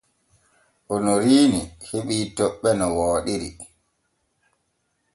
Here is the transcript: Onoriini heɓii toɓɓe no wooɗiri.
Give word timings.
Onoriini 0.93 1.61
heɓii 1.89 2.25
toɓɓe 2.37 2.69
no 2.79 2.85
wooɗiri. 2.97 3.49